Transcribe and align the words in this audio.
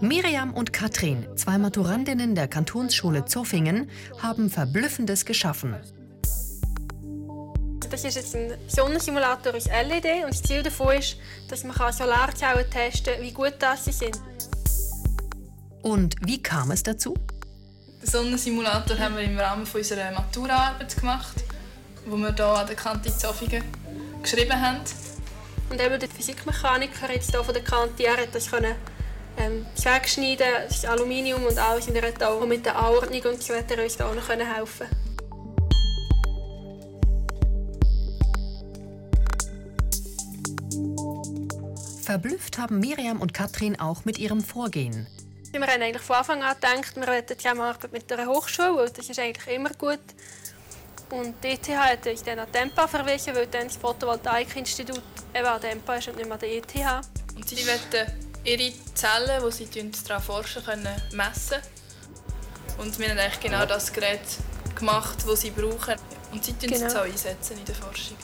Miriam 0.00 0.54
und 0.54 0.72
Katrin, 0.72 1.26
zwei 1.34 1.58
Maturandinnen 1.58 2.36
der 2.36 2.46
Kantonsschule 2.46 3.24
Zoffingen, 3.24 3.90
haben 4.22 4.48
Verblüffendes 4.48 5.24
geschaffen. 5.24 5.74
Das 7.90 8.04
ist 8.04 8.14
jetzt 8.14 8.36
ein 8.36 8.52
Sonnensimulator 8.68 9.56
aus 9.56 9.66
LED 9.66 10.22
und 10.22 10.30
das 10.30 10.42
Ziel 10.42 10.62
davon 10.62 10.94
ist, 10.94 11.16
dass 11.48 11.64
man 11.64 11.92
Solarzellen 11.92 12.70
testen 12.70 13.14
kann, 13.14 13.22
wie 13.24 13.32
gut 13.32 13.54
das 13.58 13.86
sie 13.86 13.92
sind. 13.92 14.20
Und 15.82 16.14
wie 16.24 16.40
kam 16.40 16.70
es 16.70 16.84
dazu? 16.84 17.14
Den 18.00 18.08
Sonnensimulator 18.08 18.96
haben 18.96 19.16
wir 19.16 19.24
im 19.24 19.36
Rahmen 19.36 19.66
unserer 19.66 20.12
Maturaarbeit 20.12 20.96
gemacht, 20.96 21.42
wo 22.06 22.16
wir 22.16 22.32
hier 22.32 22.44
an 22.44 22.68
der 22.68 22.76
Kante 22.76 23.16
Zoffingen 23.16 23.64
geschrieben 24.22 24.60
haben. 24.60 24.78
Und 25.70 25.80
eben 25.80 25.98
der 25.98 26.08
Physikmechaniker 26.08 27.12
jetzt 27.12 27.32
hier 27.32 27.42
von 27.42 27.52
der 27.52 27.64
Kante, 27.64 28.04
er 28.04 28.16
hat 28.16 28.32
das 28.32 28.48
können, 28.48 28.76
ähm, 29.38 29.66
wegschneiden, 29.82 30.46
das 30.68 30.84
Aluminium 30.84 31.44
und 31.44 31.58
alles 31.58 31.88
in 31.88 31.94
der 31.94 32.28
auch 32.28 32.44
mit 32.46 32.66
der 32.66 32.76
Anordnung 32.76 33.22
und 33.22 33.42
so 33.42 33.54
hat 33.54 33.70
er 33.70 33.82
uns 33.82 33.96
da 33.96 34.08
auch 34.08 34.14
noch 34.14 34.28
helfen 34.28 34.86
Verblüfft 42.04 42.56
haben 42.56 42.80
Miriam 42.80 43.20
und 43.20 43.34
Katrin 43.34 43.78
auch 43.78 44.06
mit 44.06 44.18
ihrem 44.18 44.42
Vorgehen. 44.42 45.06
Wir 45.52 45.60
haben 45.60 45.82
eigentlich 45.82 46.02
von 46.02 46.16
Anfang 46.16 46.42
an 46.42 46.54
gedacht, 46.54 46.96
wir 46.96 47.06
wollen 47.06 47.26
zusammenarbeiten 47.26 47.92
mit 47.92 48.10
einer 48.10 48.26
Hochschule, 48.26 48.76
weil 48.76 48.90
das 48.90 49.10
ist 49.10 49.18
eigentlich 49.18 49.54
immer 49.54 49.70
gut. 49.70 50.00
Und 51.10 51.34
die 51.42 51.48
ETH 51.48 51.68
hat 51.68 52.06
uns 52.06 52.22
dann 52.22 52.38
an 52.38 52.50
Tempa 52.52 52.86
verwiesen, 52.86 53.34
weil 53.34 53.46
dann 53.46 53.66
das 53.66 53.76
Photovoltaikinstitut 53.76 55.02
eben 55.34 55.46
an 55.46 55.60
Tempa 55.60 55.96
ist 55.96 56.08
und 56.08 56.16
nicht 56.16 56.26
mehr 56.26 56.34
an 56.34 56.40
der 56.40 56.50
ETH. 56.50 57.06
Und 57.34 57.48
sie 57.48 57.66
wollen 57.66 58.27
ihre 58.48 58.72
Zellen, 58.94 59.42
die 59.46 59.52
sie 59.52 59.90
daran 60.06 60.22
forschen 60.22 60.64
können, 60.64 60.88
messen. 61.12 61.58
Und 62.78 62.98
wir 62.98 63.10
haben 63.10 63.18
eigentlich 63.18 63.40
genau 63.40 63.66
das 63.66 63.92
Gerät 63.92 64.20
gemacht, 64.74 65.18
das 65.26 65.40
sie 65.42 65.50
brauchen. 65.50 65.94
Und 66.32 66.44
sie 66.44 66.54
genau. 66.54 66.86
es 66.86 66.96
auch 66.96 67.02
einsetzen 67.02 67.58
in 67.58 67.64
der 67.64 67.74
Forschung. 67.74 68.16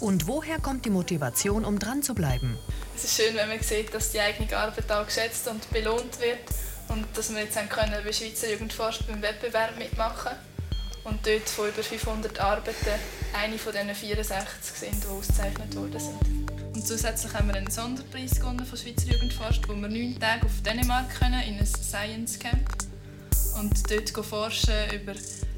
Und 0.00 0.26
woher 0.28 0.60
kommt 0.60 0.84
die 0.84 0.90
Motivation, 0.90 1.64
um 1.64 1.78
dran 1.78 2.02
zu 2.02 2.14
bleiben? 2.14 2.56
Es 2.94 3.04
ist 3.04 3.16
schön, 3.16 3.34
wenn 3.34 3.48
man 3.48 3.60
sieht, 3.60 3.92
dass 3.92 4.12
die 4.12 4.20
eigene 4.20 4.56
Arbeit 4.56 4.90
auch 4.92 5.04
geschätzt 5.04 5.48
und 5.48 5.68
belohnt 5.70 6.20
wird 6.20 6.38
und 6.88 7.04
dass 7.14 7.34
wir 7.34 7.40
jetzt 7.40 7.56
können 7.68 8.04
bei 8.04 8.12
Schweizer 8.12 8.50
Jugendforsch 8.50 9.00
beim 9.06 9.20
Wettbewerb 9.20 9.76
mitmachen 9.76 10.32
und 11.06 11.24
dort 11.24 11.48
von 11.48 11.68
über 11.68 11.82
500 11.82 12.38
Arbeiten 12.40 12.74
eine 13.32 13.58
von 13.58 13.72
diesen 13.72 13.94
64 13.94 14.76
sind, 14.76 15.04
die 15.04 15.08
ausgezeichnet 15.08 15.74
worden 15.76 16.00
sind. 16.00 16.74
Und 16.74 16.86
zusätzlich 16.86 17.32
haben 17.32 17.48
wir 17.48 17.54
einen 17.54 17.70
Sonderpreis 17.70 18.40
gewonnen 18.40 18.66
von 18.66 18.76
Schweizer 18.76 19.08
Jugendforsch, 19.08 19.60
wo 19.68 19.74
wir 19.74 19.88
neun 19.88 20.18
Tage 20.18 20.44
auf 20.44 20.62
Dänemark 20.62 21.08
können, 21.18 21.40
in 21.42 21.54
einem 21.54 21.66
Science 21.66 22.38
Camp 22.38 22.68
und 23.58 23.90
dort 23.90 24.26
forschen 24.26 24.90
über 24.92 25.14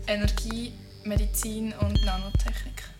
Energie, 0.06 0.72
Medizin 1.04 1.72
und 1.80 2.04
Nanotechnik. 2.04 2.97